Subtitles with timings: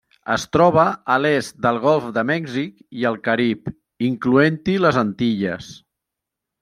[0.35, 0.83] Es troba
[1.15, 3.71] a l'est del Golf de Mèxic i el Carib,
[4.09, 5.69] incloent-hi les Antilles.